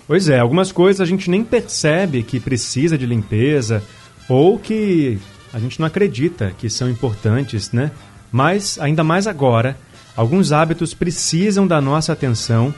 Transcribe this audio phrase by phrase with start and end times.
[0.06, 3.82] Pois é, algumas coisas a gente nem percebe que precisa de limpeza
[4.28, 5.18] ou que
[5.52, 7.90] a gente não acredita que são importantes, né?
[8.30, 9.76] Mas, ainda mais agora,
[10.16, 12.74] alguns hábitos precisam da nossa atenção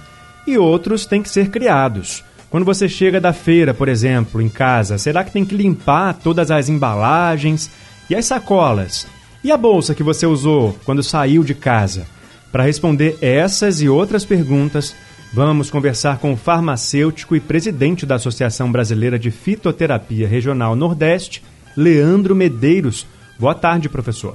[0.46, 2.24] e outros têm que ser criados.
[2.51, 6.51] Quando você chega da feira, por exemplo, em casa, será que tem que limpar todas
[6.51, 7.70] as embalagens
[8.09, 9.06] e as sacolas?
[9.44, 12.06] E a bolsa que você usou quando saiu de casa?
[12.50, 14.96] Para responder essas e outras perguntas,
[15.34, 21.45] vamos conversar com o farmacêutico e presidente da Associação Brasileira de Fitoterapia Regional Nordeste,
[21.76, 23.06] Leandro Medeiros.
[23.38, 24.34] Boa tarde, professor.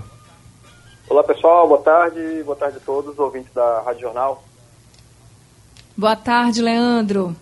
[1.10, 1.68] Olá, pessoal.
[1.68, 2.44] Boa tarde.
[2.46, 4.44] Boa tarde a todos, ouvintes da Rádio Jornal.
[5.98, 7.36] Boa tarde, Leandro.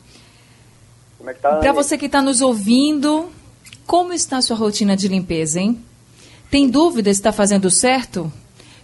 [1.17, 1.57] Como é que tá?
[1.57, 3.29] Para você que está nos ouvindo,
[3.85, 5.83] como está a sua rotina de limpeza, hein?
[6.49, 8.33] Tem dúvida se está fazendo certo?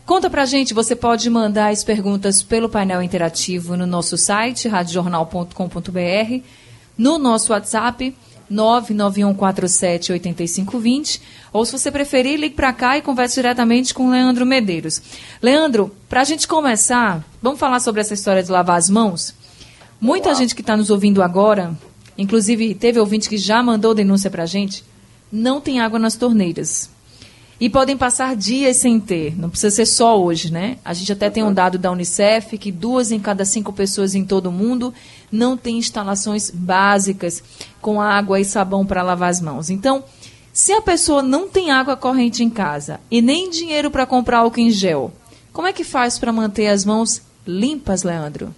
[0.05, 6.43] Conta pra gente, você pode mandar as perguntas pelo painel interativo no nosso site, radiojornal.com.br,
[6.97, 8.13] no nosso WhatsApp
[8.51, 11.21] 991478520,
[11.53, 15.01] ou se você preferir, ligue para cá e converse diretamente com o Leandro Medeiros.
[15.41, 19.33] Leandro, para a gente começar, vamos falar sobre essa história de lavar as mãos?
[19.99, 20.37] Muita Olá.
[20.37, 21.73] gente que está nos ouvindo agora
[22.17, 24.83] Inclusive, teve ouvinte que já mandou denúncia para a gente.
[25.31, 26.89] Não tem água nas torneiras.
[27.59, 29.39] E podem passar dias sem ter.
[29.39, 30.77] Não precisa ser só hoje, né?
[30.83, 34.25] A gente até tem um dado da Unicef que duas em cada cinco pessoas em
[34.25, 34.93] todo o mundo
[35.31, 37.43] não têm instalações básicas
[37.81, 39.69] com água e sabão para lavar as mãos.
[39.69, 40.03] Então,
[40.51, 44.59] se a pessoa não tem água corrente em casa e nem dinheiro para comprar álcool
[44.59, 45.11] em gel,
[45.51, 48.53] como é que faz para manter as mãos limpas, Leandro?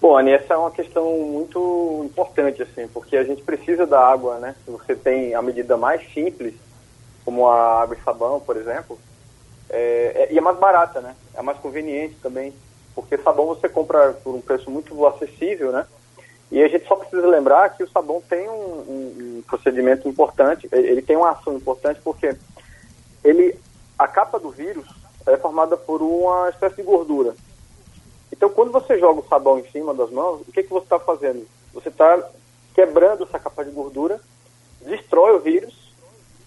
[0.00, 4.38] Bom, Anny, essa é uma questão muito importante, assim, porque a gente precisa da água,
[4.38, 4.54] né?
[4.64, 6.54] Se você tem a medida mais simples,
[7.24, 8.98] como a água e sabão, por exemplo,
[9.68, 11.14] é, é, e é mais barata, né?
[11.34, 12.52] É mais conveniente também,
[12.94, 15.86] porque sabão você compra por um preço muito acessível, né?
[16.50, 20.68] E a gente só precisa lembrar que o sabão tem um, um, um procedimento importante,
[20.72, 22.34] ele tem uma ação importante porque
[23.22, 23.56] ele,
[23.98, 24.86] a capa do vírus
[25.26, 27.34] é formada por uma espécie de gordura,
[28.40, 30.98] então, quando você joga o sabão em cima das mãos, o que, que você está
[30.98, 31.46] fazendo?
[31.74, 32.30] Você está
[32.74, 34.20] quebrando essa capa de gordura,
[34.80, 35.74] destrói o vírus,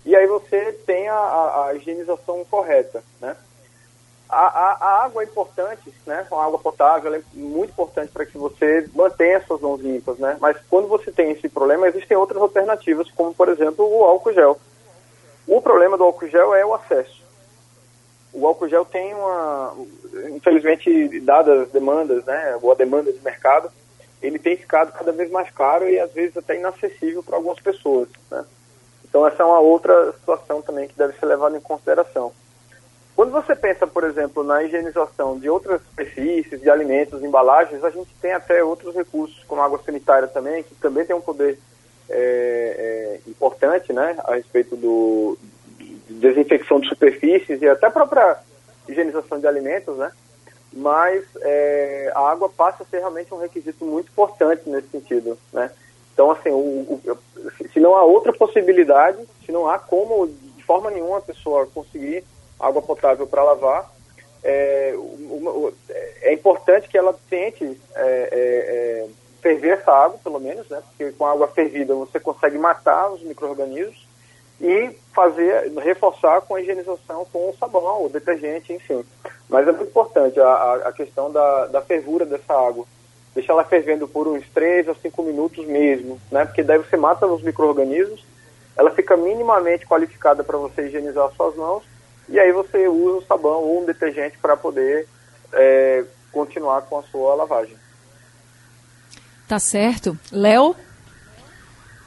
[0.06, 3.36] e aí você tem a, a, a higienização correta, né?
[4.30, 6.25] A, a, a, água é importante, né?
[6.31, 10.38] A água potável é muito importante para que você mantenha suas mãos limpas, né?
[10.42, 14.59] Mas quando você tem esse problema, existem outras alternativas, como por exemplo o álcool gel.
[15.47, 17.24] O problema do álcool gel é o acesso
[18.34, 19.75] o álcool gel tem uma,
[20.31, 23.72] infelizmente, dadas as demandas, né, ou a demanda de mercado,
[24.22, 28.09] ele tem ficado cada vez mais caro e às vezes até inacessível para algumas pessoas,
[28.31, 28.44] né.
[29.13, 32.31] Então essa é uma outra situação também que deve ser levada em consideração.
[33.16, 38.12] Quando você pensa, por exemplo, na higienização de outras superfícies, de alimentos, embalagens, a gente
[38.19, 41.59] tem até outros recursos, como água sanitária também, que também tem um poder
[42.09, 45.38] é, é, importante né, a respeito do,
[46.09, 48.40] desinfecção de superfícies e até a própria
[48.90, 50.12] higienização de alimentos, né?
[50.72, 55.69] Mas é, a água passa a ser realmente um requisito muito importante nesse sentido, né?
[56.13, 57.01] Então, assim, o, o,
[57.72, 62.24] se não há outra possibilidade, se não há como, de forma nenhuma, a pessoa conseguir
[62.59, 63.91] água potável para lavar,
[64.44, 64.94] é,
[66.22, 69.07] é, importante que ela tente é, é, é,
[69.41, 70.84] ferver essa água, pelo menos, né?
[70.90, 74.06] Porque com água fervida você consegue matar os micro-organismos
[74.62, 79.04] e fazer, reforçar com a higienização com o sabão, o detergente, enfim.
[79.50, 82.86] Mas é muito importante a, a questão da, da fervura dessa água.
[83.33, 86.45] Deixar ela fervendo por uns 3 a 5 minutos mesmo, né?
[86.45, 88.24] Porque daí você mata os micro-organismos,
[88.75, 91.83] ela fica minimamente qualificada para você higienizar suas mãos,
[92.30, 95.07] e aí você usa o sabão ou um detergente para poder
[95.51, 97.75] é, continuar com a sua lavagem.
[99.47, 100.18] Tá certo.
[100.31, 100.75] Léo?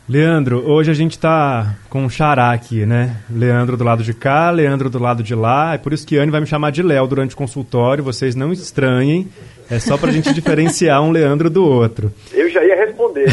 [0.08, 3.16] Leandro, hoje a gente está com um xará aqui, né?
[3.28, 5.74] Leandro do lado de cá, Leandro do lado de lá.
[5.74, 8.04] É por isso que Anne vai me chamar de Léo durante o consultório.
[8.04, 9.26] Vocês não estranhem.
[9.68, 12.14] É só para a gente diferenciar um Leandro do outro.
[12.32, 13.26] Eu já ia responder.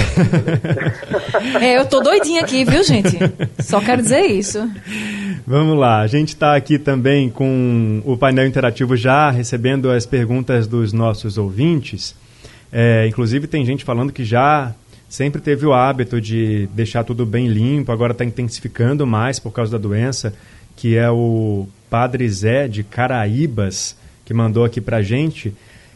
[1.61, 3.19] é, eu tô doidinha aqui, viu, gente?
[3.59, 4.67] Só quero dizer isso.
[5.45, 5.99] Vamos lá.
[5.99, 11.37] A gente está aqui também com o painel interativo já recebendo as perguntas dos nossos
[11.37, 12.15] ouvintes.
[12.71, 14.73] É, inclusive, tem gente falando que já
[15.13, 19.73] sempre teve o hábito de deixar tudo bem limpo, agora está intensificando mais por causa
[19.73, 20.33] da doença,
[20.75, 23.95] que é o Padre Zé de Caraíbas,
[24.25, 25.53] que mandou aqui para gente.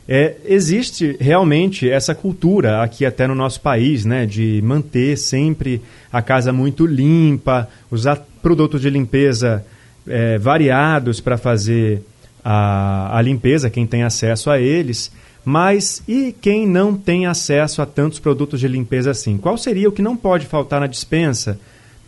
[0.07, 5.81] É, existe realmente essa cultura aqui até no nosso país, né, de manter sempre
[6.13, 9.65] a casa muito limpa, usar produtos de limpeza
[10.07, 12.03] é, variados para fazer
[12.45, 15.11] a, a limpeza, quem tem acesso a eles.
[15.49, 19.37] Mas e quem não tem acesso a tantos produtos de limpeza assim?
[19.37, 21.57] Qual seria o que não pode faltar na dispensa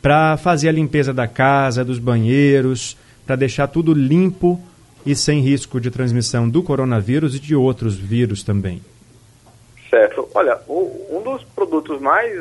[0.02, 4.60] para fazer a limpeza da casa, dos banheiros, para deixar tudo limpo
[5.06, 8.82] e sem risco de transmissão do coronavírus e de outros vírus também?
[9.90, 10.28] Certo.
[10.36, 12.38] Olha, um dos produtos mais,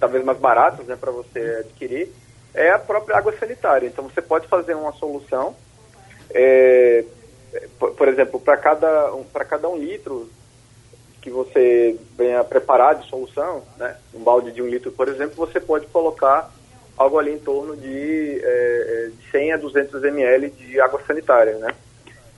[0.00, 2.08] talvez mais baratos né, para você adquirir
[2.52, 3.86] é a própria água sanitária.
[3.86, 5.54] Então você pode fazer uma solução
[6.34, 7.04] é,
[7.78, 10.28] por, por exemplo, para cada, um, cada um litro
[11.20, 15.60] que você venha preparar de solução, né, um balde de um litro, por exemplo, você
[15.60, 16.50] pode colocar
[16.96, 21.74] algo ali em torno de, é, 100 a 200 ml de água sanitária, né?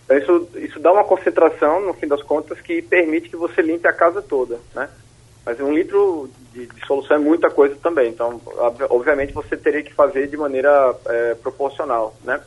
[0.04, 3.88] Então isso, isso dá uma concentração, no fim das contas, que permite que você limpe
[3.88, 4.88] a casa toda, né?
[5.46, 8.40] Mas um litro de, de solução é muita coisa também, então,
[8.90, 12.40] obviamente, você teria que fazer de maneira é, proporcional, né?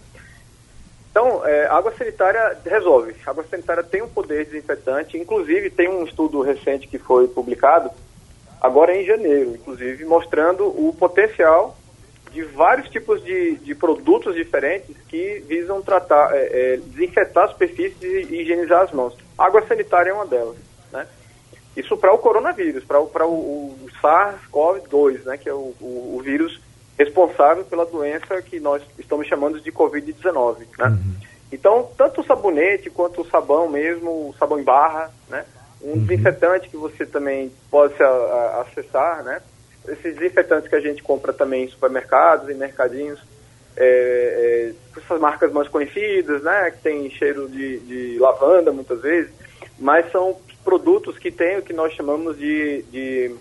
[1.14, 3.16] Então, é, água sanitária resolve.
[3.24, 7.92] A água sanitária tem um poder desinfetante, inclusive tem um estudo recente que foi publicado,
[8.60, 11.78] agora em janeiro, inclusive, mostrando o potencial
[12.32, 18.42] de vários tipos de, de produtos diferentes que visam tratar, é, é, desinfetar superfícies e
[18.42, 19.16] higienizar as mãos.
[19.38, 20.56] A água sanitária é uma delas.
[20.92, 21.06] Né?
[21.78, 26.22] Isso para o coronavírus, para o, o, o SARS-CoV-2, né, que é o, o, o
[26.24, 26.60] vírus
[27.04, 30.88] responsável pela doença que nós estamos chamando de Covid-19, né?
[30.88, 31.16] Uhum.
[31.52, 35.46] Então, tanto o sabonete quanto o sabão mesmo, o sabão em barra, né?
[35.82, 36.06] Um uhum.
[36.06, 39.42] desinfetante que você também pode a, a, acessar, né?
[39.88, 43.22] Esses desinfetantes que a gente compra também em supermercados, em mercadinhos,
[43.76, 46.72] é, é, essas marcas mais conhecidas, né?
[46.72, 49.32] Que tem cheiro de, de lavanda muitas vezes,
[49.78, 53.36] mas são produtos que têm o que nós chamamos de, de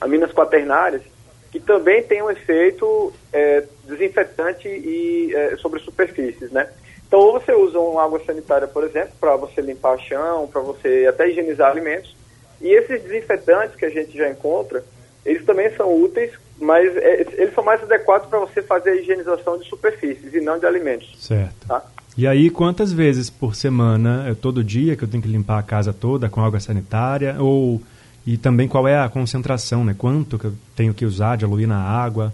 [0.00, 1.02] aminas quaternárias,
[1.50, 6.68] que também tem um efeito é, desinfetante e é, sobre superfícies, né?
[7.06, 11.06] Então, ou você usa uma água sanitária, por exemplo, para você limpar chão, para você
[11.08, 12.14] até higienizar alimentos,
[12.60, 14.84] e esses desinfetantes que a gente já encontra,
[15.26, 16.30] eles também são úteis,
[16.60, 20.58] mas é, eles são mais adequados para você fazer a higienização de superfícies e não
[20.58, 21.16] de alimentos.
[21.18, 21.66] Certo.
[21.66, 21.84] Tá?
[22.16, 25.62] E aí, quantas vezes por semana, é todo dia que eu tenho que limpar a
[25.62, 27.80] casa toda com água sanitária, ou
[28.26, 29.94] e também qual é a concentração, né?
[29.96, 32.32] Quanto que eu tenho que usar de aluir na água?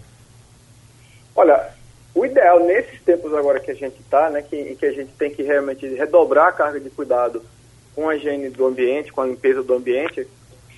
[1.35, 1.71] Olha,
[2.15, 5.31] o ideal nesses tempos agora que a gente está, né, que, que a gente tem
[5.31, 7.43] que realmente redobrar a carga de cuidado
[7.95, 10.27] com a higiene do ambiente, com a limpeza do ambiente,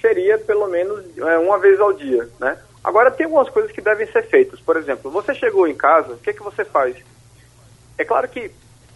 [0.00, 2.58] seria pelo menos é, uma vez ao dia, né?
[2.82, 4.60] Agora tem algumas coisas que devem ser feitas.
[4.60, 6.96] Por exemplo, você chegou em casa, o que, que você faz?
[7.96, 8.50] É claro que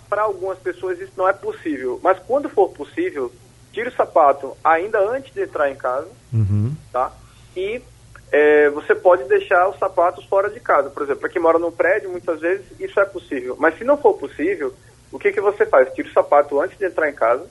[0.09, 3.33] para algumas pessoas isso não é possível, mas quando for possível,
[3.73, 6.75] tire o sapato ainda antes de entrar em casa, uhum.
[6.93, 7.11] tá?
[7.57, 7.83] E
[8.31, 10.91] é, você pode deixar os sapatos fora de casa.
[10.91, 13.57] Por exemplo, para quem mora no prédio, muitas vezes isso é possível.
[13.59, 14.73] Mas se não for possível,
[15.11, 15.93] o que, que você faz?
[15.93, 17.47] Tira o sapato antes de entrar em casa,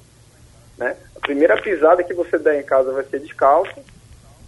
[0.77, 0.95] né?
[1.15, 3.79] A primeira pisada que você der em casa vai ser descalço,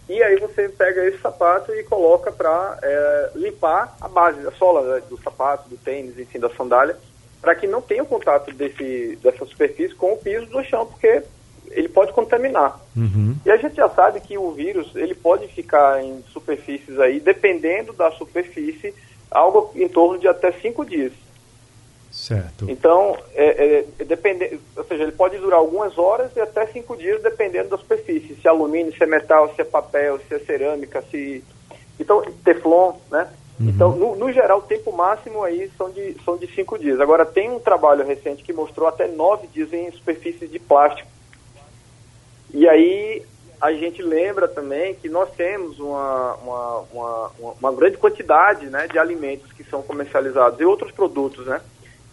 [0.09, 4.95] e aí você pega esse sapato e coloca para é, limpar a base, a sola
[4.95, 6.97] né, do sapato, do tênis, enfim, da sandália,
[7.41, 11.23] para que não tenha contato desse, dessa superfície com o piso do chão, porque
[11.75, 12.79] ele pode contaminar.
[12.95, 13.35] Uhum.
[13.45, 17.93] E a gente já sabe que o vírus ele pode ficar em superfícies aí, dependendo
[17.93, 18.93] da superfície,
[19.29, 21.13] algo em torno de até cinco dias.
[22.11, 22.69] Certo.
[22.69, 26.95] Então, é, é, é depende, ou seja, ele pode durar algumas horas e até cinco
[26.95, 30.39] dias, dependendo da superfície, se é alumínio, se é metal, se é papel, se é
[30.39, 31.43] cerâmica, se
[31.99, 33.27] então teflon, né?
[33.59, 33.69] Uhum.
[33.69, 36.99] Então, no, no, geral, o tempo máximo aí são de, são de cinco dias.
[36.99, 41.09] Agora, tem um trabalho recente que mostrou até nove dias em superfícies de plástico.
[42.53, 43.25] E aí
[43.59, 47.31] a gente lembra também que nós temos uma, uma, uma,
[47.61, 51.61] uma, grande quantidade né, de alimentos que são comercializados e outros produtos né,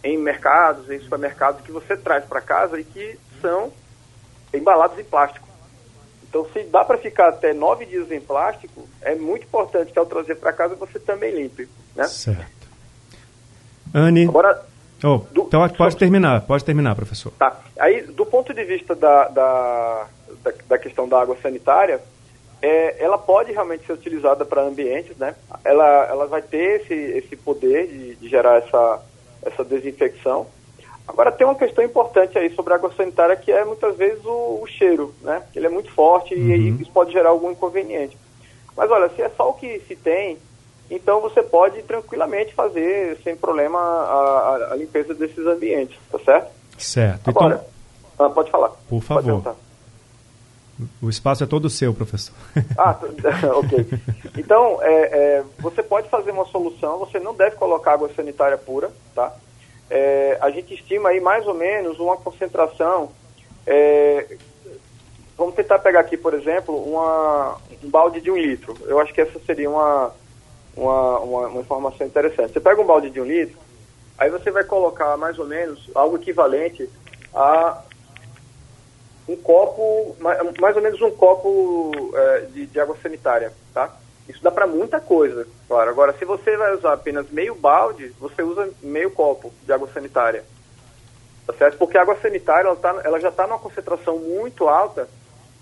[0.02, 3.72] em mercados, em supermercados que você traz para casa e que são
[4.54, 5.48] embalados em plástico.
[6.28, 10.06] Então, se dá para ficar até nove dias em plástico, é muito importante que ao
[10.06, 12.04] trazer para casa você também limpe, né?
[12.04, 12.68] Certo.
[13.92, 14.28] Anne...
[14.28, 14.64] Agora,
[15.02, 17.32] oh, do, então pode terminar, pode terminar, professor.
[17.32, 17.60] Tá.
[17.76, 20.06] Aí, do ponto de vista da, da,
[20.42, 22.00] da, da questão da água sanitária,
[22.62, 25.34] é, ela pode realmente ser utilizada para ambientes, né?
[25.64, 29.02] Ela, ela vai ter esse, esse poder de, de gerar essa,
[29.42, 30.46] essa desinfecção.
[31.08, 34.60] Agora tem uma questão importante aí sobre a água sanitária que é muitas vezes o,
[34.62, 35.42] o cheiro, né?
[35.54, 36.50] Ele é muito forte uhum.
[36.50, 38.16] e isso pode gerar algum inconveniente.
[38.76, 40.38] Mas olha, se é só o que se tem,
[40.90, 46.50] então você pode tranquilamente fazer sem problema a, a, a limpeza desses ambientes, tá certo?
[46.78, 47.28] Certo.
[47.28, 47.64] Agora,
[48.14, 48.70] então, ah, pode falar.
[48.88, 49.56] Por favor.
[51.02, 52.34] O espaço é todo seu, professor.
[52.76, 52.98] Ah,
[53.56, 53.86] ok.
[54.36, 58.90] Então, é, é, você pode fazer uma solução, você não deve colocar água sanitária pura,
[59.14, 59.34] tá?
[59.90, 63.10] É, a gente estima aí mais ou menos uma concentração.
[63.66, 64.36] É,
[65.36, 68.76] vamos tentar pegar aqui, por exemplo, uma, um balde de um litro.
[68.86, 70.12] Eu acho que essa seria uma,
[70.76, 72.52] uma, uma, uma informação interessante.
[72.52, 73.58] Você pega um balde de um litro,
[74.16, 76.88] aí você vai colocar mais ou menos algo equivalente
[77.34, 77.82] a
[79.30, 80.16] um copo,
[80.60, 83.94] mais ou menos um copo é, de, de, água sanitária, tá?
[84.28, 85.88] Isso dá para muita coisa, claro.
[85.88, 90.44] Agora, se você vai usar apenas meio balde, você usa meio copo de água sanitária,
[91.46, 91.78] tá certo?
[91.78, 95.08] Porque a água sanitária, ela, tá, ela já está numa concentração muito alta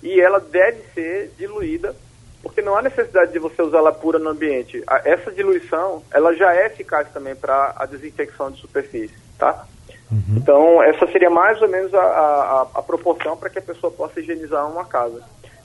[0.02, 1.94] e ela deve ser diluída,
[2.42, 4.82] porque não há necessidade de você usar ela pura no ambiente.
[5.04, 9.66] Essa diluição, ela já é eficaz também para a desinfecção de superfície, tá?
[10.10, 10.36] Uhum.
[10.36, 14.20] Então, essa seria mais ou menos a, a, a proporção para que a pessoa possa
[14.20, 15.22] higienizar uma casa.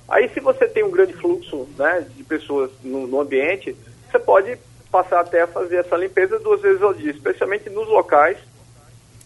[0.08, 3.76] Aí, se você tem um grande fluxo né, de pessoas no, no ambiente,
[4.12, 4.58] você pode
[4.92, 8.38] passar até a fazer essa limpeza duas vezes ao dia, especialmente nos locais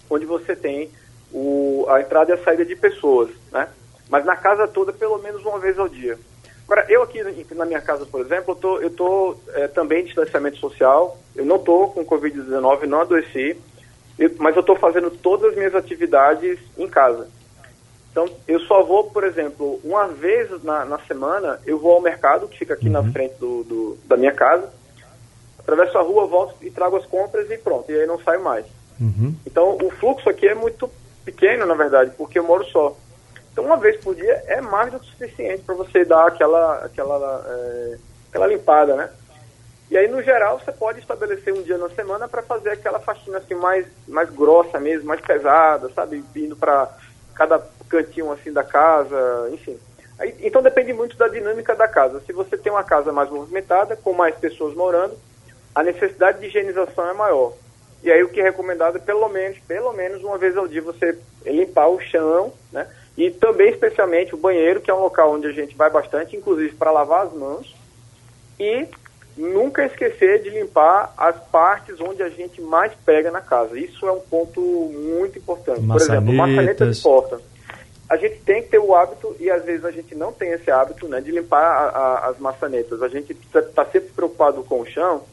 [0.10, 0.90] onde você tem
[1.32, 3.68] o, a entrada e a saída de pessoas, né?
[4.10, 6.18] Mas na casa toda, pelo menos uma vez ao dia.
[6.64, 7.22] Agora, eu aqui
[7.54, 11.46] na minha casa, por exemplo, eu tô, eu tô é, também em distanciamento social, eu
[11.46, 13.58] não estou com Covid-19, não adoeci,
[14.18, 17.28] eu, mas eu estou fazendo todas as minhas atividades em casa.
[18.12, 22.48] Então, eu só vou, por exemplo, uma vez na, na semana, eu vou ao mercado,
[22.48, 22.94] que fica aqui uhum.
[22.94, 24.74] na frente do, do, da minha casa,
[25.60, 28.66] atravesso a rua, volto e trago as compras e pronto, e aí não saio mais.
[29.00, 29.36] Uhum.
[29.46, 30.90] Então, o fluxo aqui é muito
[31.24, 32.96] pequeno, na verdade, porque eu moro só.
[33.52, 37.46] Então, uma vez por dia é mais do que suficiente para você dar aquela, aquela,
[37.48, 37.98] é,
[38.30, 39.10] aquela limpada, né?
[39.90, 43.38] E aí, no geral, você pode estabelecer um dia na semana para fazer aquela faxina
[43.38, 46.24] assim mais, mais grossa mesmo, mais pesada, sabe?
[46.36, 46.90] Indo para
[47.34, 49.80] cada cantinho assim da casa, enfim.
[50.20, 52.22] Aí, então depende muito da dinâmica da casa.
[52.26, 55.18] Se você tem uma casa mais movimentada, com mais pessoas morando,
[55.74, 57.54] a necessidade de higienização é maior.
[58.04, 60.82] E aí o que é recomendado é pelo menos, pelo menos uma vez ao dia
[60.82, 62.88] você limpar o chão, né?
[63.16, 66.76] E também especialmente o banheiro, que é um local onde a gente vai bastante, inclusive
[66.76, 67.76] para lavar as mãos.
[68.60, 68.88] E
[69.38, 73.80] nunca esquecer de limpar as partes onde a gente mais pega na casa.
[73.80, 75.86] Isso é um ponto muito importante.
[75.86, 77.40] Por exemplo, maçaneta de porta.
[78.10, 80.72] A gente tem que ter o hábito, e às vezes a gente não tem esse
[80.72, 83.02] hábito, né, de limpar a, a, as maçanetas.
[83.04, 85.24] A gente está sempre preocupado com o chão,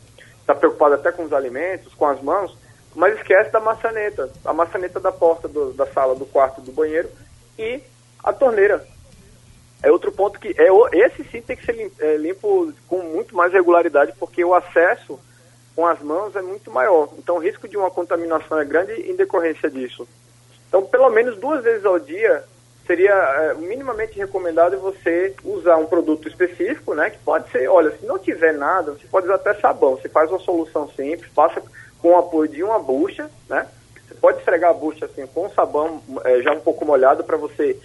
[0.41, 2.57] está preocupado até com os alimentos, com as mãos,
[2.95, 4.29] mas esquece da maçaneta.
[4.45, 7.09] A maçaneta da porta do, da sala, do quarto, do banheiro
[7.59, 7.81] e
[8.23, 8.85] a torneira
[9.85, 10.69] é outro ponto que é
[11.07, 15.21] esse sim tem que ser limpo, é, limpo com muito mais regularidade porque o acesso
[15.76, 17.11] com as mãos é muito maior.
[17.19, 20.09] Então o risco de uma contaminação é grande em decorrência disso.
[20.69, 22.45] Então pelo menos duas vezes ao dia
[22.87, 27.11] seria é, minimamente recomendado você usar um produto específico, né?
[27.11, 29.97] Que pode ser, olha, se não tiver nada, você pode usar até sabão.
[29.97, 31.62] Você faz uma solução simples, passa
[32.00, 33.67] com o apoio de uma bucha, né?
[34.07, 37.79] Você pode esfregar a bucha assim com sabão é, já um pouco molhado para você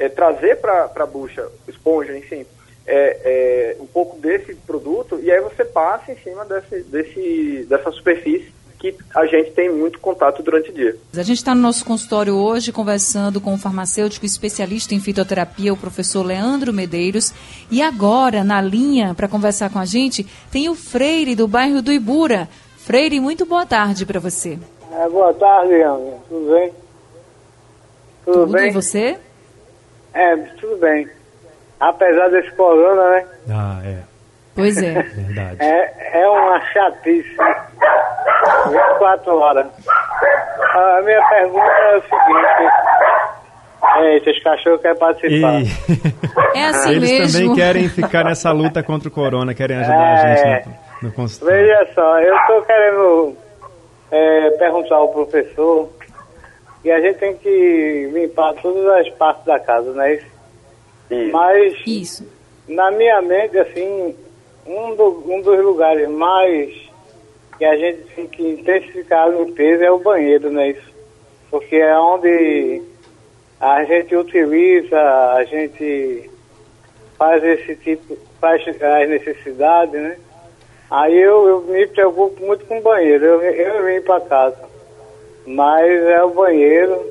[0.00, 2.46] é, trazer para a bucha, esponja, enfim,
[2.86, 7.92] é, é, um pouco desse produto e aí você passa em cima desse, desse, dessa
[7.92, 10.96] superfície que a gente tem muito contato durante o dia.
[11.14, 15.76] A gente está no nosso consultório hoje conversando com o farmacêutico especialista em fitoterapia, o
[15.76, 17.30] professor Leandro Medeiros.
[17.70, 21.92] E agora, na linha, para conversar com a gente, tem o Freire do bairro do
[21.92, 22.48] Ibura.
[22.78, 24.58] Freire, muito boa tarde para você.
[24.90, 26.14] É, boa tarde, Ana.
[26.26, 26.72] Tudo bem?
[28.24, 28.70] Tudo, Tudo bem?
[28.70, 29.18] E você?
[30.14, 31.08] É, tudo bem.
[31.78, 33.26] Apesar desse corona, né?
[33.50, 33.96] Ah, é.
[34.54, 35.02] Pois é.
[35.14, 35.56] Verdade.
[35.60, 37.36] É, é uma chatice.
[38.68, 39.66] 24 horas.
[40.72, 42.90] A minha pergunta é o seguinte.
[43.96, 45.60] É, esses cachorros querem participar.
[45.62, 45.66] E...
[46.54, 47.40] É assim Eles mesmo.
[47.40, 51.12] também querem ficar nessa luta contra o corona, querem ajudar é, a gente no, no
[51.14, 51.56] consultório.
[51.56, 53.36] Veja só, eu estou querendo
[54.10, 55.88] é, perguntar ao professor
[56.84, 60.14] e a gente tem que limpar todas as partes da casa, né?
[60.14, 60.26] Isso.
[61.32, 62.28] Mas Isso.
[62.68, 64.14] na minha mente, assim,
[64.66, 66.72] um, do- um dos lugares mais
[67.58, 70.70] que a gente tem que intensificar a limpeza é o banheiro, né?
[70.70, 70.90] Isso?
[71.50, 72.82] Porque é onde
[73.60, 74.98] a gente utiliza,
[75.34, 76.30] a gente
[77.18, 80.16] faz esse tipo, faz as necessidades, né?
[80.90, 84.69] Aí eu, eu me preocupo muito com o banheiro, eu, eu limpo a casa.
[85.54, 87.04] Mas é o banheiro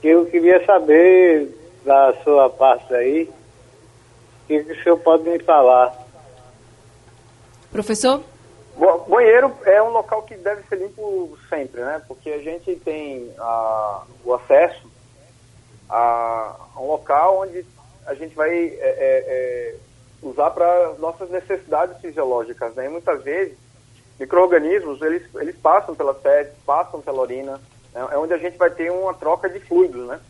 [0.00, 1.48] que eu queria saber
[1.84, 5.94] da sua parte aí, o que, que o senhor pode me falar?
[7.70, 8.22] Professor?
[8.76, 12.00] Bo- Banheiro é um local que deve ser limpo sempre, né?
[12.08, 14.90] Porque a gente tem ah, o acesso
[15.90, 17.66] a, a um local onde
[18.06, 19.74] a gente vai é, é, é,
[20.22, 22.86] usar para nossas necessidades fisiológicas, né?
[22.86, 23.58] E muitas vezes
[24.18, 27.60] micro-organismos, eles, eles passam pela fezes, passam pela urina,
[27.94, 28.08] né?
[28.10, 30.20] é onde a gente vai ter uma troca de fluidos, né?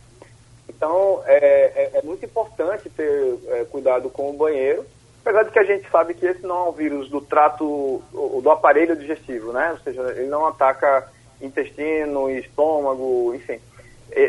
[0.67, 4.85] Então, é, é, é muito importante ter é, cuidado com o banheiro,
[5.21, 8.49] apesar de que a gente sabe que esse não é um vírus do trato, do
[8.49, 9.71] aparelho digestivo, né?
[9.71, 11.09] Ou seja, ele não ataca
[11.41, 13.59] intestino, estômago, enfim.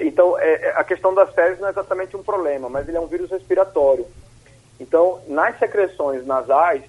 [0.03, 3.01] Então, é, é, a questão das fezes não é exatamente um problema, mas ele é
[3.01, 4.07] um vírus respiratório.
[4.81, 6.83] Então, nas secreções nasais,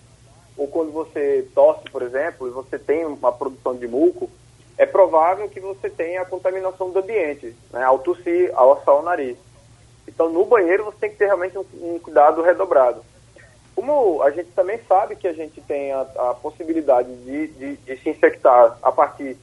[0.57, 4.29] ou quando você tosse, por exemplo, e você tem uma produção de muco,
[4.77, 9.01] é provável que você tenha a contaminação do ambiente, né, ao tossir, ao assar o
[9.01, 9.37] nariz.
[10.07, 13.03] Então, no banheiro, você tem que ter realmente um, um cuidado redobrado.
[13.75, 17.97] Como a gente também sabe que a gente tem a, a possibilidade de, de, de
[17.97, 19.37] se infectar a partir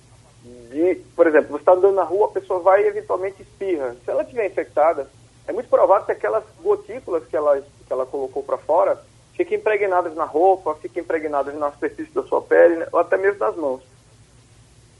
[0.70, 3.94] de, por exemplo, você está andando na rua, a pessoa vai e eventualmente espirra.
[4.04, 5.08] Se ela estiver infectada,
[5.46, 8.98] é muito provável que aquelas gotículas que ela, que ela colocou para fora
[9.34, 13.38] fiquem impregnadas na roupa, fiquem impregnadas na superfície da sua pele, né, ou até mesmo
[13.38, 13.82] nas mãos.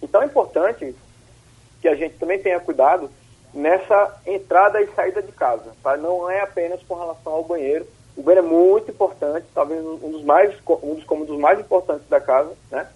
[0.02, 0.94] Então é importante
[1.80, 3.10] que a gente também tenha cuidado
[3.52, 5.96] nessa entrada e saída de casa, tá?
[5.96, 7.86] Não é apenas com relação ao banheiro.
[8.16, 12.20] O banheiro é muito importante, talvez um dos mais um dos cômodos mais importantes da
[12.20, 12.88] casa, né?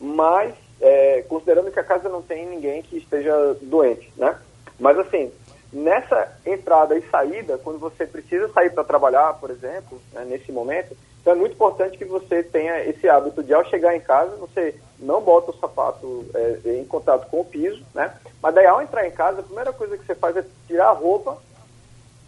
[0.00, 4.38] Mas é, considerando que a casa não tem ninguém que esteja doente, né?
[4.78, 5.30] Mas assim,
[5.74, 10.96] nessa entrada e saída, quando você precisa sair para trabalhar, por exemplo, né, nesse momento,
[11.20, 14.74] então é muito importante que você tenha esse hábito de ao chegar em casa, você
[14.98, 18.14] não bota o sapato é, em contato com o piso, né?
[18.42, 20.92] Mas daí ao entrar em casa, a primeira coisa que você faz é tirar a
[20.92, 21.38] roupa,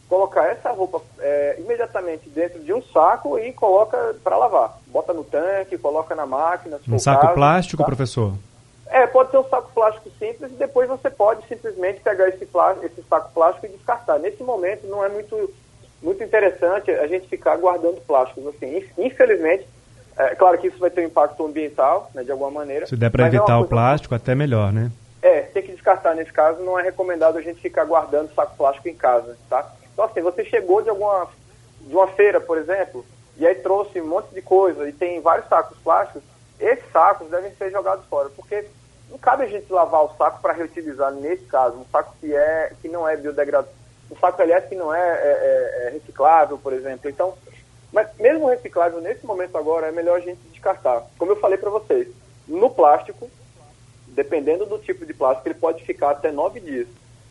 [0.09, 4.79] colocar essa roupa é, imediatamente dentro de um saco e coloca para lavar.
[4.87, 6.79] Bota no tanque, coloca na máquina.
[6.79, 7.87] se for Um saco caso, plástico, tá?
[7.87, 8.33] professor?
[8.89, 12.77] É, pode ser um saco plástico simples e depois você pode simplesmente pegar esse, plá-
[12.83, 14.19] esse saco plástico e descartar.
[14.19, 15.53] Nesse momento não é muito,
[16.03, 18.47] muito interessante a gente ficar guardando plásticos.
[18.47, 19.67] Assim, Inf- infelizmente,
[20.17, 22.87] é claro que isso vai ter um impacto ambiental, né, de alguma maneira.
[22.87, 24.91] Se der para é evitar o coisa- plástico, até melhor, né?
[25.21, 28.89] É, tem que descartar nesse caso, não é recomendado a gente ficar guardando saco plástico
[28.89, 29.69] em casa, tá?
[29.93, 31.27] Então assim, você chegou de alguma
[31.81, 33.05] de uma feira, por exemplo,
[33.37, 36.23] e aí trouxe um monte de coisa e tem vários sacos plásticos,
[36.61, 38.67] esses sacos devem ser jogados fora, porque
[39.11, 42.73] não cabe a gente lavar o saco para reutilizar nesse caso, um saco que é
[42.81, 43.73] que não é biodegradável,
[44.11, 47.09] um saco aliás que não é, é- é- é reciclável, por exemplo.
[47.09, 47.35] Então,
[47.93, 51.03] mas mesmo reciclável nesse momento agora é melhor a gente descartar.
[51.19, 52.09] Como eu falei para vocês,
[52.47, 53.31] no plástico
[54.17, 56.89] dependendo do tipo de plástico, ele pode ficar até nove dias.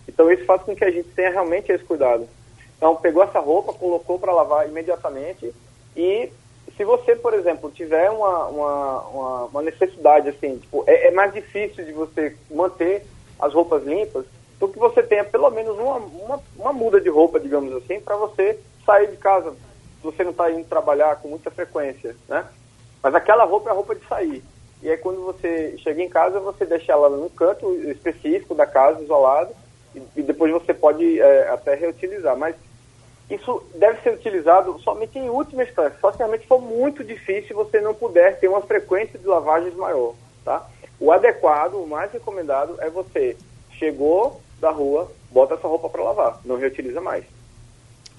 [0.07, 2.29] Então isso faz com que a gente tenha realmente esse cuidado.
[2.77, 5.51] Então pegou essa roupa, colocou para lavar imediatamente
[5.97, 6.31] e
[6.77, 11.33] se você, por exemplo, tiver uma, uma, uma, uma necessidade assim, tipo, é, é mais
[11.33, 13.05] difícil de você manter
[13.39, 17.39] as roupas limpas, então que você tenha pelo menos uma, uma, uma muda de roupa,
[17.39, 21.49] digamos assim, para você sair de casa, se você não está indo trabalhar com muita
[21.49, 22.45] frequência, né?
[23.01, 24.43] Mas aquela roupa é a roupa de sair.
[24.81, 29.01] E aí quando você chega em casa, você deixa ela num canto específico da casa,
[29.01, 29.53] isolado,
[29.95, 32.37] e, e depois você pode é, até reutilizar.
[32.37, 32.55] Mas
[33.29, 37.53] isso deve ser utilizado somente em última instância, só se realmente for muito difícil e
[37.53, 40.67] você não puder ter uma frequência de lavagens maior, tá?
[40.99, 43.35] O adequado, o mais recomendado é você
[43.71, 47.25] chegou da rua, bota essa roupa para lavar, não reutiliza mais.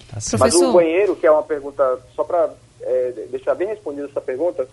[0.08, 0.16] Tá.
[0.16, 0.68] Mas Professor.
[0.68, 2.52] o banheiro, que é uma pergunta, só para
[3.30, 4.68] deixar bem respondida essa pergunta,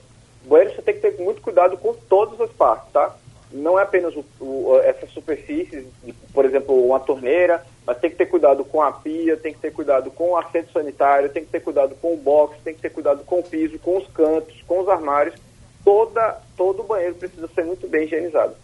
[0.46, 3.15] o banheiro você tem que ter muito cuidado com todas as partes, tá?
[3.52, 5.86] Não é apenas o, o, essas superfícies,
[6.34, 9.72] por exemplo, uma torneira, mas tem que ter cuidado com a pia, tem que ter
[9.72, 12.89] cuidado com o assento sanitário, tem que ter cuidado com o box, tem que ter
[12.89, 15.36] cuidado com o piso, com os cantos, com os armários.
[15.84, 18.56] Toda, todo o banheiro precisa ser muito bem higienizado.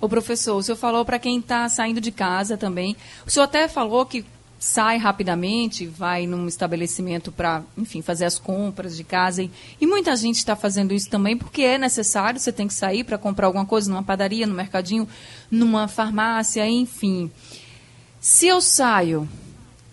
[0.00, 2.96] Ô professor, o senhor falou para quem está saindo de casa também.
[3.26, 4.24] O senhor até falou que
[4.58, 9.42] sai rapidamente, vai num estabelecimento para, enfim, fazer as compras de casa.
[9.42, 13.04] E, e muita gente está fazendo isso também porque é necessário, você tem que sair
[13.04, 15.08] para comprar alguma coisa numa padaria, no mercadinho,
[15.50, 17.30] numa farmácia, enfim.
[18.20, 19.28] Se eu saio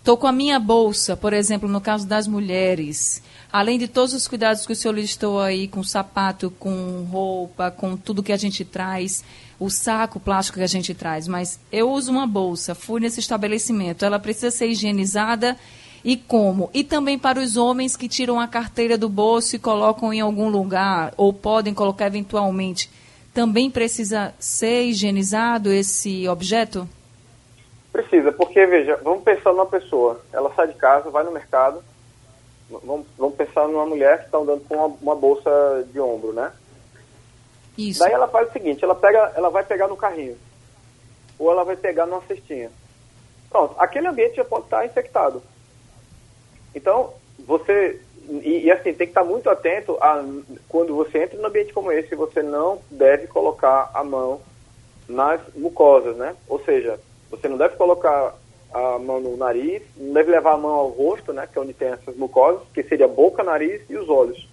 [0.02, 3.22] Estou com a minha bolsa, por exemplo, no caso das mulheres,
[3.52, 7.96] além de todos os cuidados que o senhor listou aí, com sapato, com roupa, com
[7.96, 9.22] tudo que a gente traz,
[9.60, 14.04] o saco plástico que a gente traz, mas eu uso uma bolsa, fui nesse estabelecimento,
[14.04, 15.56] ela precisa ser higienizada
[16.04, 16.70] e como?
[16.74, 20.48] E também para os homens que tiram a carteira do bolso e colocam em algum
[20.48, 22.90] lugar, ou podem colocar eventualmente,
[23.32, 26.88] também precisa ser higienizado esse objeto?
[27.92, 31.84] Precisa, porque veja, vamos pensar numa pessoa, ela sai de casa, vai no mercado,
[32.84, 36.52] vamos, vamos pensar numa mulher que está andando com uma, uma, bolsa de ombro, né?
[37.76, 38.00] Isso.
[38.00, 40.36] Daí ela faz o seguinte, ela, pega, ela vai pegar no carrinho,
[41.38, 42.70] ou ela vai pegar numa cestinha.
[43.50, 45.42] Pronto, aquele ambiente já pode estar infectado.
[46.74, 48.00] Então, você.
[48.28, 50.24] E, e, assim, tem que estar muito atento a
[50.68, 54.40] quando você entra num ambiente como esse, você não deve colocar a mão
[55.08, 56.36] nas mucosas, né?
[56.48, 56.98] Ou seja,
[57.30, 58.34] você não deve colocar
[58.72, 61.46] a mão no nariz, não deve levar a mão ao rosto, né?
[61.50, 64.48] Que é onde tem essas mucosas, que seria boca, nariz e os olhos.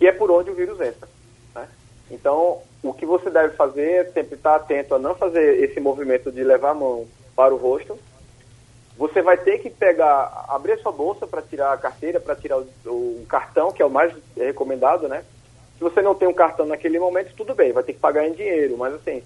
[0.00, 1.08] E é por onde o vírus entra.
[1.54, 1.68] Né?
[2.10, 6.30] Então, o que você deve fazer é sempre estar atento a não fazer esse movimento
[6.30, 7.98] de levar a mão para o rosto,
[8.96, 12.58] você vai ter que pegar, abrir a sua bolsa para tirar a carteira, para tirar
[12.58, 15.24] o, o, cartão, que é o mais recomendado, né?
[15.76, 18.32] Se você não tem um cartão naquele momento, tudo bem, vai ter que pagar em
[18.32, 19.22] dinheiro, mas assim,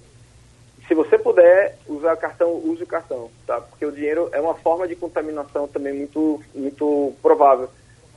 [0.86, 3.60] se você puder usar cartão, use o cartão, tá?
[3.60, 7.68] Porque o dinheiro é uma forma de contaminação também muito, muito provável.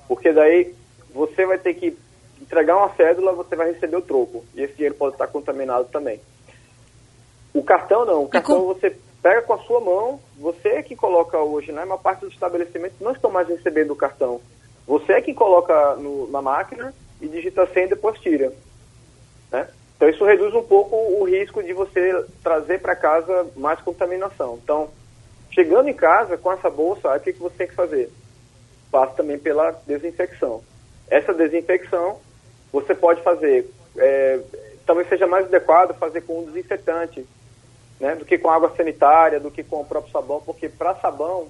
[0.08, 0.73] Porque daí
[1.13, 1.97] você vai ter que
[2.41, 4.43] entregar uma cédula, você vai receber o troco.
[4.54, 6.19] E esse dinheiro pode estar contaminado também.
[7.54, 8.73] O cartão não, o cartão com...
[8.73, 11.84] você pega com a sua mão, você é que coloca hoje, né?
[11.84, 14.41] Uma parte dos estabelecimentos não estão mais recebendo o cartão.
[14.86, 18.51] Você é que coloca no, na máquina e digita senha e depois tira.
[19.51, 19.67] Né?
[19.95, 24.60] Então isso reduz um pouco o risco de você trazer para casa mais contaminação.
[24.62, 24.89] Então,
[25.51, 28.12] chegando em casa com essa bolsa, aí o que, que você tem que fazer?
[28.91, 30.62] Passa também pela desinfecção.
[31.10, 32.19] Essa desinfecção
[32.71, 34.39] você pode fazer, é,
[34.86, 37.25] talvez seja mais adequado fazer com um desinfetante,
[37.99, 41.47] né, do que com água sanitária, do que com o próprio sabão, porque para sabão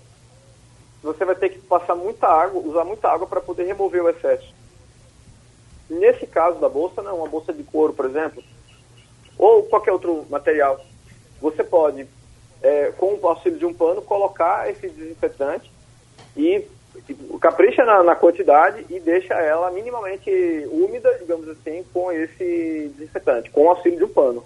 [1.01, 4.53] você vai ter que passar muita água, usar muita água para poder remover o excesso.
[5.89, 8.43] Nesse caso da bolsa, não, uma bolsa de couro, por exemplo,
[9.37, 10.79] ou qualquer outro material,
[11.39, 12.07] você pode,
[12.61, 15.71] é, com o auxílio de um pano, colocar esse desinfetante
[16.35, 16.67] e
[17.39, 20.31] capricha na, na, quantidade e deixa ela minimamente
[20.71, 24.43] úmida, digamos assim, com esse desinfetante, com o auxílio de um pano.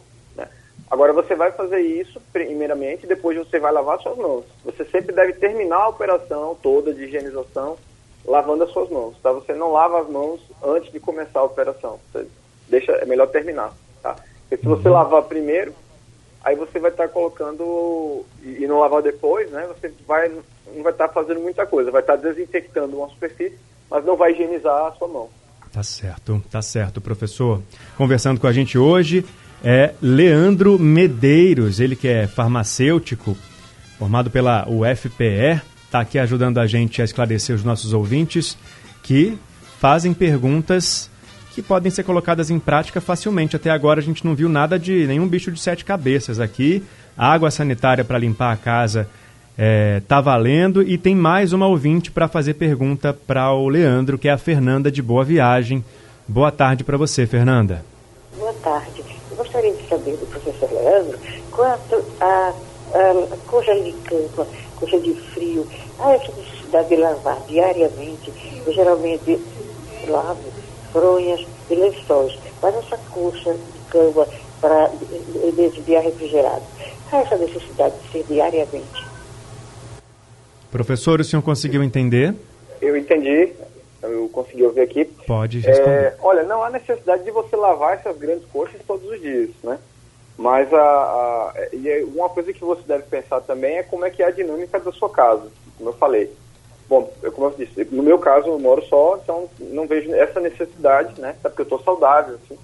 [0.89, 4.43] Agora você vai fazer isso primeiramente, depois você vai lavar suas mãos.
[4.65, 7.78] Você sempre deve terminar a operação toda de higienização
[8.25, 9.32] lavando as suas mãos, tá?
[9.32, 11.99] Você não lava as mãos antes de começar a operação.
[12.12, 12.27] Você
[12.67, 14.15] deixa, é melhor terminar, tá?
[14.41, 14.93] Porque se você uhum.
[14.93, 15.73] lavar primeiro,
[16.43, 19.67] aí você vai estar tá colocando e, não lavar depois, né?
[19.67, 23.58] Você vai não vai estar tá fazendo muita coisa, vai estar tá desinfectando uma superfície,
[23.89, 25.29] mas não vai higienizar a sua mão.
[25.71, 27.62] Tá certo, tá certo, professor.
[27.97, 29.25] Conversando com a gente hoje,
[29.63, 33.38] é Leandro Medeiros, ele que é farmacêutico,
[33.97, 38.56] formado pela UFPE, está aqui ajudando a gente a esclarecer os nossos ouvintes
[39.02, 39.36] que
[39.80, 41.10] fazem perguntas
[41.56, 43.56] que podem ser colocadas em prática facilmente.
[43.56, 46.84] Até agora a gente não viu nada de nenhum bicho de sete cabeças aqui.
[47.17, 49.10] A água sanitária para limpar a casa está
[49.58, 54.30] é, tá valendo e tem mais uma ouvinte para fazer pergunta para o Leandro, que
[54.30, 55.84] é a Fernanda de Boa Viagem.
[56.28, 57.84] Boa tarde para você, Fernanda.
[58.38, 61.17] Boa tarde gostaria de saber do professor Leandro
[61.52, 62.54] quanto a,
[62.93, 64.45] a, a coxa de cama,
[64.80, 65.68] coxa de frio,
[66.00, 68.34] a essa necessidade de lavar diariamente.
[68.65, 69.39] Eu geralmente
[70.08, 70.52] lavo
[70.92, 74.28] fronhas e lençóis, mas essa coxa de cama
[74.60, 74.92] para
[75.56, 76.63] desviar refrigerado,
[77.12, 79.10] há essa necessidade de ser diariamente.
[80.72, 82.36] Professor, o senhor conseguiu entender?
[82.82, 83.54] Eu entendi
[84.02, 85.06] eu consegui ouvir aqui.
[85.06, 85.92] Pode responder.
[85.92, 89.78] É, olha, não há necessidade de você lavar essas grandes coxas todos os dias, né?
[90.39, 94.23] Mas a, a, e uma coisa que você deve pensar também é como é que
[94.23, 96.34] é a dinâmica da sua casa, como eu falei.
[96.88, 100.39] Bom, eu, como eu disse, no meu caso eu moro só, então não vejo essa
[100.39, 101.32] necessidade, né?
[101.32, 102.58] Até porque eu estou saudável, assim.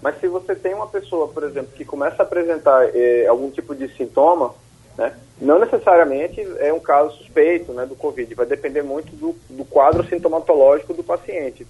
[0.00, 3.74] Mas se você tem uma pessoa, por exemplo, que começa a apresentar é, algum tipo
[3.74, 4.54] de sintoma,
[4.96, 5.12] né?
[5.40, 10.06] Não necessariamente é um caso suspeito né, do Covid, vai depender muito do, do quadro
[10.06, 11.66] sintomatológico do paciente.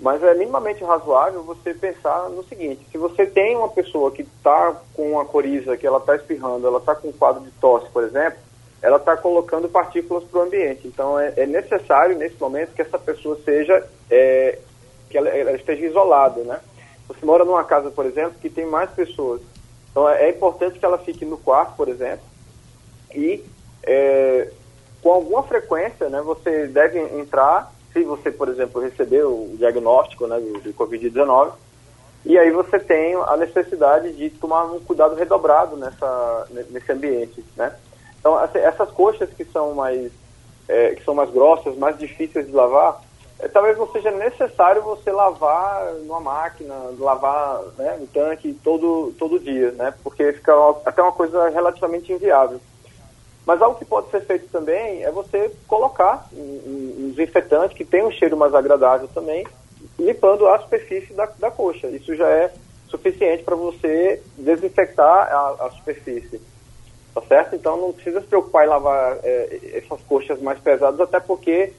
[0.00, 4.76] Mas é minimamente razoável você pensar no seguinte: se você tem uma pessoa que está
[4.94, 8.02] com uma coriza, que ela está espirrando, ela está com um quadro de tosse, por
[8.02, 8.38] exemplo,
[8.82, 10.86] ela está colocando partículas para o ambiente.
[10.86, 14.58] Então é, é, necessário nesse momento que essa pessoa seja é,
[15.08, 16.60] que ela, ela, esteja isolada, né?
[17.06, 19.40] Você mora numa casa, por exemplo, que tem mais pessoas.
[19.90, 22.24] Então é, é importante que ela fique no quarto, por exemplo,
[23.14, 23.44] e
[23.84, 24.50] é,
[25.04, 30.38] com alguma frequência, né, você deve entrar, se você, por exemplo, recebeu o diagnóstico né,
[30.40, 31.52] do Covid-19,
[32.26, 37.74] e aí você tem a necessidade de tomar um cuidado redobrado nessa, nesse ambiente, né?
[38.18, 40.10] Então, assim, essas coxas que são mais,
[40.66, 43.00] é, que são mais grossas, mais difíceis de lavar,
[43.38, 49.72] é, talvez não seja necessário você lavar numa máquina, lavar né, tanque todo, todo dia,
[49.72, 49.92] né?
[50.02, 50.52] Porque fica
[50.84, 52.58] até uma coisa relativamente inviável.
[53.46, 58.04] Mas algo que pode ser feito também é você colocar um, um desinfetante que tem
[58.04, 59.46] um cheiro mais agradável também,
[59.98, 61.88] limpando a superfície da, da coxa.
[61.88, 62.52] Isso já é
[62.88, 66.40] suficiente para você desinfectar a, a, superfície.
[67.14, 67.54] Tá certo?
[67.54, 71.72] Então não precisa se preocupar em lavar é, essas coxas mais pesadas, até porque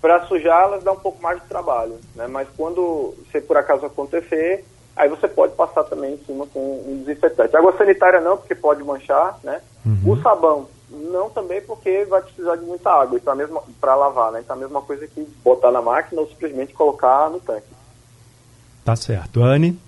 [0.00, 1.98] para sujá-las dá um pouco mais de trabalho.
[2.14, 2.26] Né?
[2.26, 4.64] Mas quando se por acaso acontecer,
[4.96, 7.56] aí você pode passar também em cima com um desinfetante.
[7.56, 9.60] Água sanitária não, porque pode manchar, né?
[9.84, 10.12] Uhum.
[10.12, 14.40] O sabão não também porque vai precisar de muita água para mesma para lavar, né?
[14.40, 17.66] Então a mesma coisa que botar na máquina ou simplesmente colocar no tanque.
[18.84, 19.78] Tá certo, Anne.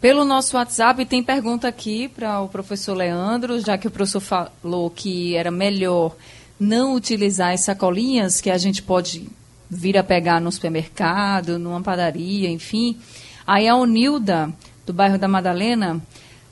[0.00, 4.90] Pelo nosso WhatsApp tem pergunta aqui para o professor Leandro, já que o professor falou
[4.90, 6.14] que era melhor
[6.60, 9.28] não utilizar as sacolinhas que a gente pode
[9.68, 12.98] vir a pegar no supermercado, numa padaria, enfim.
[13.46, 14.52] Aí a Onilda,
[14.84, 16.00] do bairro da Madalena,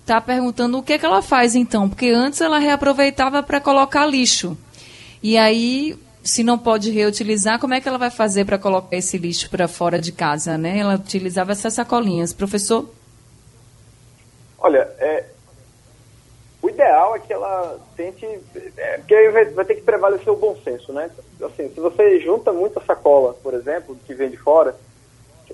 [0.04, 4.04] está perguntando o que, é que ela faz então, porque antes ela reaproveitava para colocar
[4.04, 4.56] lixo.
[5.22, 9.16] E aí, se não pode reutilizar, como é que ela vai fazer para colocar esse
[9.16, 10.78] lixo para fora de casa, né?
[10.78, 12.34] Ela utilizava essas sacolinhas.
[12.34, 12.86] Professor?
[14.58, 15.24] Olha, é,
[16.60, 18.26] o ideal é que ela tente,
[18.76, 21.10] é, porque vai, vai, ter que prevalecer o bom senso, né?
[21.42, 24.76] Assim, se você junta muita sacola, por exemplo, que vem de fora,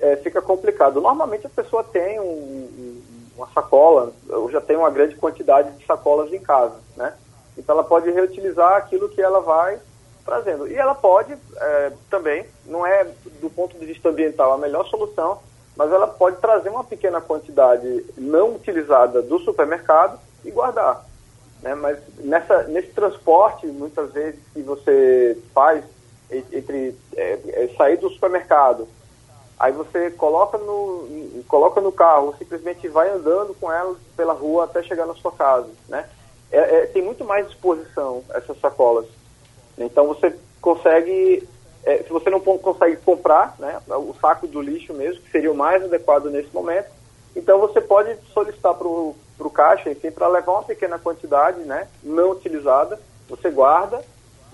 [0.01, 1.01] é, fica complicado.
[1.01, 3.00] Normalmente a pessoa tem um, um
[3.41, 7.15] uma sacola, eu já tenho uma grande quantidade de sacolas em casa, né?
[7.57, 9.79] Então ela pode reutilizar aquilo que ela vai
[10.25, 10.69] trazendo.
[10.69, 13.05] E ela pode é, também, não é
[13.41, 15.41] do ponto de vista ambiental a melhor solução,
[15.77, 21.05] mas ela pode trazer uma pequena quantidade não utilizada do supermercado e guardar.
[21.63, 21.75] Né?
[21.75, 25.85] Mas nessa, nesse transporte, muitas vezes, que você faz
[26.31, 28.87] entre é, é, sair do supermercado
[29.61, 34.83] Aí você coloca no, coloca no carro, simplesmente vai andando com ela pela rua até
[34.83, 36.09] chegar na sua casa, né?
[36.51, 39.05] É, é, tem muito mais disposição essas sacolas.
[39.77, 41.47] Então você consegue,
[41.85, 45.57] é, se você não consegue comprar, né, o saco do lixo mesmo, que seria o
[45.57, 46.89] mais adequado nesse momento,
[47.37, 49.15] então você pode solicitar para o
[49.53, 54.03] caixa, enfim, para levar uma pequena quantidade, né, não utilizada, você guarda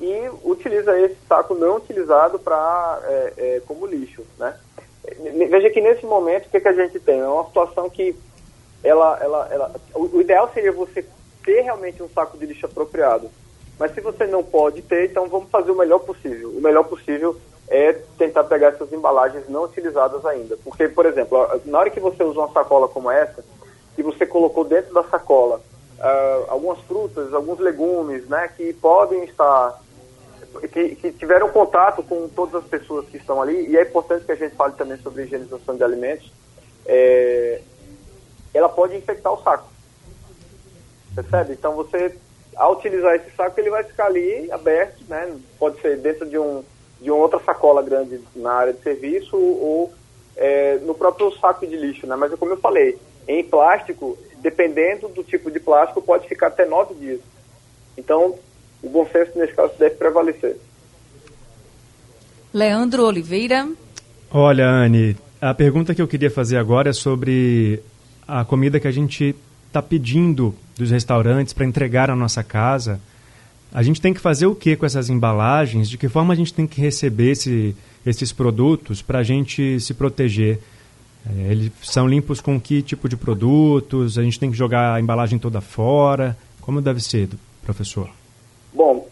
[0.01, 4.59] e utiliza esse saco não utilizado para é, é, como lixo, né?
[5.49, 7.21] Veja que nesse momento, o que, que a gente tem?
[7.21, 8.15] É uma situação que
[8.83, 11.05] ela, ela, ela, o, ideal seria você
[11.45, 13.31] ter realmente um saco de lixo apropriado.
[13.79, 16.51] Mas se você não pode ter, então vamos fazer o melhor possível.
[16.51, 17.37] O melhor possível
[17.69, 20.57] é tentar pegar essas embalagens não utilizadas ainda.
[20.65, 23.45] Porque, por exemplo, na hora que você usa uma sacola como essa,
[23.99, 25.61] e você colocou dentro da sacola
[25.99, 29.81] uh, algumas frutas, alguns legumes, né, que podem estar
[30.57, 34.33] que, que, tiveram contato com todas as pessoas que estão ali, e é importante que
[34.33, 36.33] a gente fale também sobre higienização de alimentos,
[36.87, 37.61] é,
[38.55, 39.69] ela pode infectar o saco.
[41.15, 41.55] Percebe?
[41.55, 42.15] Então você,
[42.57, 45.37] ao utilizar esse saco, ele vai ficar ali aberto, né?
[45.59, 46.63] Pode ser dentro de, um,
[47.01, 49.93] de uma outra sacola grande na área de serviço ou
[50.37, 52.17] é, no próprio saco de lixo, né?
[52.17, 56.95] Mas como eu falei, em plástico, dependendo do tipo de plástico, pode ficar até nove
[56.95, 57.21] dias.
[57.97, 58.39] Então,
[58.87, 60.57] o bom senso, nesse caso, deve prevalecer.
[62.53, 63.69] Leandro Oliveira.
[64.31, 67.83] Olha, Anne, a pergunta que eu queria fazer agora é sobre
[68.27, 69.35] a comida que a gente
[69.67, 73.01] está pedindo dos restaurantes para entregar à nossa casa.
[73.73, 75.89] A gente tem que fazer o que com essas embalagens?
[75.89, 79.93] De que forma a gente tem que receber esse, esses produtos para a gente se
[79.93, 80.61] proteger?
[81.29, 84.17] É, eles são limpos com que tipo de produtos?
[84.17, 86.37] A gente tem que jogar a embalagem toda fora?
[86.61, 87.29] Como deve ser,
[87.63, 88.09] professor?
[88.77, 89.09] Bom,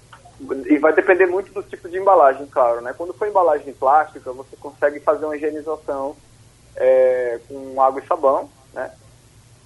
[0.67, 2.93] e vai depender muito do tipo de embalagem, claro, né?
[2.95, 6.15] Quando for embalagem plástica, você consegue fazer uma higienização
[6.77, 8.93] é, com água e sabão, né?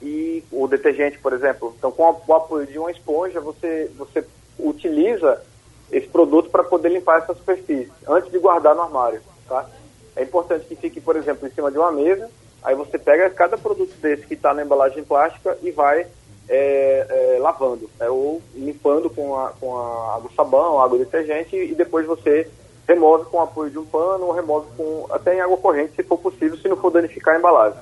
[0.00, 1.74] E o detergente, por exemplo.
[1.76, 4.24] Então, com o apoio de uma esponja, você, você
[4.56, 5.42] utiliza
[5.90, 9.68] esse produto para poder limpar essa superfície, antes de guardar no armário, tá?
[10.14, 12.30] É importante que fique, por exemplo, em cima de uma mesa,
[12.62, 16.06] aí você pega cada produto desse que está na embalagem plástica e vai
[16.48, 21.74] é, é, lavando, é, ou limpando com, a, com a água sabão, água detergente e
[21.74, 22.50] depois você
[22.86, 26.02] remove com o apoio de um pano ou remove com, até em água corrente, se
[26.02, 27.80] for possível, se não for danificar a embalagem.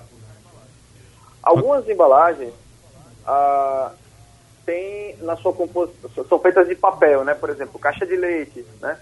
[1.42, 2.52] Algumas embalagens,
[3.24, 3.92] ah,
[5.20, 7.34] na sua composição, são feitas de papel, né?
[7.34, 8.98] Por exemplo, caixa de leite, né?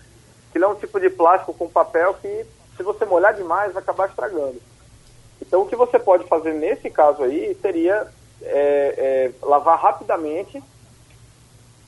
[0.53, 2.47] Que é um tipo de plástico com papel que,
[2.77, 4.61] se você molhar demais, vai acabar estragando.
[5.41, 8.07] Então, o que você pode fazer nesse caso aí seria
[8.43, 10.63] é, é, lavar rapidamente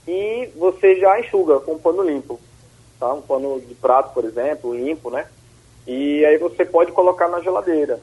[0.07, 2.41] e você já enxuga com um pano limpo,
[2.99, 3.13] tá?
[3.13, 5.27] Um pano de prato, por exemplo, limpo, né?
[5.87, 8.01] E aí você pode colocar na geladeira.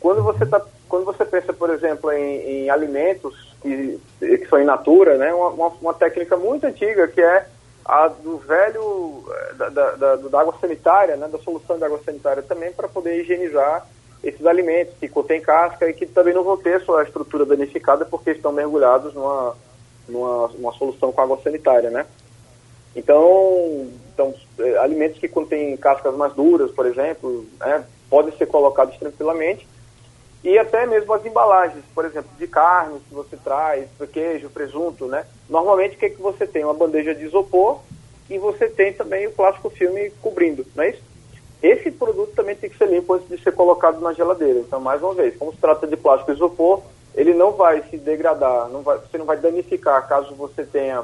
[0.00, 4.64] Quando você tá, quando você pensa, por exemplo, em, em alimentos que, que, são in
[4.64, 5.32] natura, né?
[5.32, 7.46] Uma, uma, uma, técnica muito antiga que é
[7.84, 9.24] a do velho
[9.56, 11.26] da, da, da, da água sanitária, né?
[11.28, 13.86] Da solução de água sanitária também para poder higienizar
[14.24, 18.30] esses alimentos que contêm casca e que também não vão ter sua estrutura danificada porque
[18.30, 19.54] estão mergulhados numa,
[20.08, 22.06] numa, solução com água sanitária, né?
[22.96, 28.96] Então, então é, alimentos que contêm cascas mais duras, por exemplo, né, podem ser colocados
[28.96, 29.68] tranquilamente.
[30.42, 35.24] E até mesmo as embalagens, por exemplo, de carne que você traz, queijo, presunto, né?
[35.48, 36.64] Normalmente o que, é que você tem?
[36.64, 37.80] Uma bandeja de isopor
[38.28, 41.02] e você tem também o plástico filme cobrindo, não é isso?
[41.64, 44.58] Esse produto também tem que ser limpo antes de ser colocado na geladeira.
[44.58, 46.82] Então, mais uma vez, como se trata de plástico isopor,
[47.14, 51.02] ele não vai se degradar, não vai, você não vai danificar caso você tenha,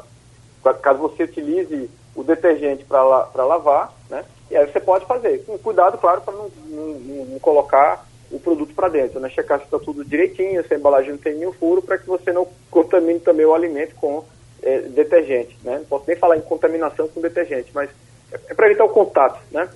[0.82, 4.22] caso você utilize o detergente para la, lavar, né?
[4.50, 5.42] E aí você pode fazer.
[5.46, 9.30] Com cuidado, claro, para não, não, não, colocar o produto para dentro, né?
[9.30, 12.34] Checar se está tudo direitinho, se a embalagem não tem nenhum furo, para que você
[12.34, 14.24] não contamine também o alimento com
[14.62, 15.78] é, detergente, né?
[15.78, 17.88] Não posso nem falar em contaminação com detergente, mas
[18.32, 19.68] é para evitar o contato né?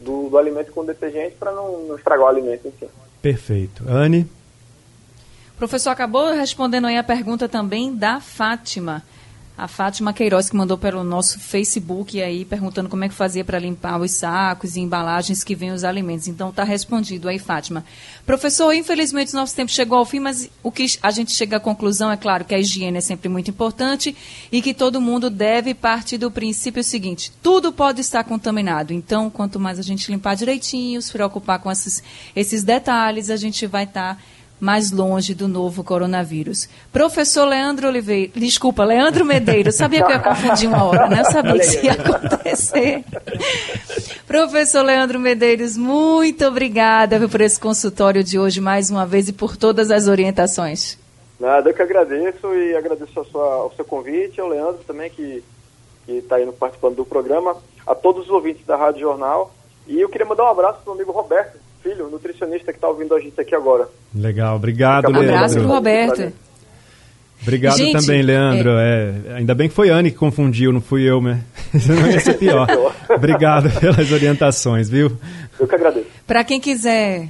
[0.00, 2.88] Do, do, alimento com detergente para não, não, estragar o alimento, enfim.
[3.20, 3.84] Perfeito.
[3.88, 4.28] Anne?
[5.54, 9.02] O professor acabou respondendo aí a pergunta também da Fátima.
[9.56, 13.58] A Fátima Queiroz que mandou pelo nosso Facebook aí perguntando como é que fazia para
[13.58, 16.26] limpar os sacos e embalagens que vêm os alimentos.
[16.26, 17.84] Então está respondido aí, Fátima.
[18.24, 22.10] Professor, infelizmente nosso tempo chegou ao fim, mas o que a gente chega à conclusão
[22.10, 24.16] é claro que a higiene é sempre muito importante
[24.50, 28.92] e que todo mundo deve partir do princípio seguinte: tudo pode estar contaminado.
[28.92, 32.02] Então, quanto mais a gente limpar direitinho, se preocupar com esses,
[32.34, 34.22] esses detalhes, a gente vai estar tá
[34.62, 36.68] mais longe do novo coronavírus.
[36.92, 41.18] Professor Leandro Oliveira, desculpa, Leandro Medeiros, sabia que eu ia confundir uma hora, né?
[41.18, 43.04] Eu sabia que isso ia acontecer.
[44.24, 49.56] Professor Leandro Medeiros, muito obrigada por esse consultório de hoje mais uma vez e por
[49.56, 50.96] todas as orientações.
[51.40, 55.42] Nada, eu que agradeço e agradeço sua, ao seu convite, ao Leandro também que
[56.06, 59.52] está aí participando do programa, a todos os ouvintes da Rádio Jornal.
[59.88, 63.14] E eu queria mandar um abraço para o amigo Roberto, filho, nutricionista que está ouvindo
[63.14, 63.88] a gente aqui agora.
[64.14, 65.34] Legal, obrigado, um Leandro.
[65.34, 66.32] Abraço pro Roberto.
[67.42, 68.70] Obrigado gente, também, Leandro.
[68.78, 69.14] É...
[69.26, 71.42] É, ainda bem que foi Anne que confundiu, não fui eu, né?
[71.86, 72.68] Não ia ser pior.
[73.08, 75.10] Obrigado pelas orientações, viu?
[75.58, 76.06] Eu que agradeço.
[76.26, 77.28] Para quem quiser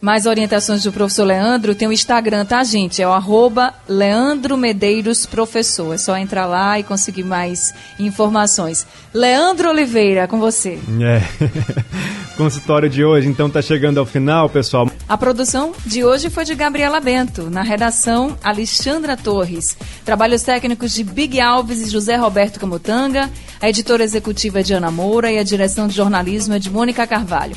[0.00, 3.02] mais orientações do professor Leandro, tem o Instagram, tá, gente?
[3.02, 5.94] É o arroba Leandro Medeiros Professor.
[5.94, 8.86] É só entrar lá e conseguir mais informações.
[9.12, 10.78] Leandro Oliveira, com você.
[11.00, 11.22] É.
[12.36, 14.88] Consultório de hoje, então, tá chegando ao final, pessoal.
[15.08, 17.50] A produção de hoje foi de Gabriela Bento.
[17.50, 19.76] Na redação, Alexandra Torres.
[20.04, 23.28] Trabalhos técnicos de Big Alves e José Roberto Camutanga.
[23.60, 27.04] A editora executiva é de Ana Moura e a direção de jornalismo é de Mônica
[27.08, 27.56] Carvalho.